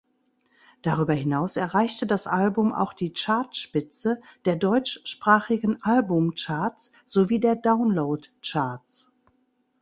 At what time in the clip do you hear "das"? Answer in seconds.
2.07-2.25